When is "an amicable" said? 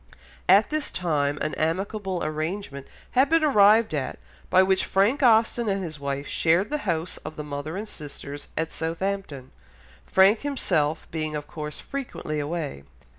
1.41-2.23